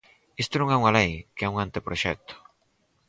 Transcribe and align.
¡Isto 0.43 0.55
non 0.57 0.71
é 0.75 0.79
unha 0.81 0.95
lei, 0.97 1.11
que 1.35 1.43
é 1.45 1.51
un 1.53 1.57
anteproxecto! 1.59 2.35